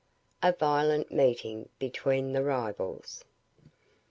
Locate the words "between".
1.77-2.33